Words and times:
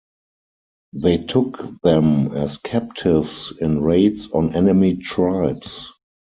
They 0.93 1.19
took 1.19 1.79
them 1.83 2.35
as 2.35 2.57
captives 2.57 3.53
in 3.61 3.83
raids 3.83 4.31
on 4.31 4.55
enemy 4.55 4.95
tribes. 4.97 5.91